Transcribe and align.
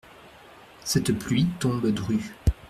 Cette 0.83 1.11
pluie 1.19 1.45
tombe 1.59 1.89
drue. 1.91 2.33